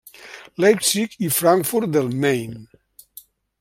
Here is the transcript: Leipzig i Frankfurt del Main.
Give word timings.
Leipzig 0.61 1.11
i 1.19 1.29
Frankfurt 1.29 1.91
del 1.93 2.09
Main. 2.25 2.57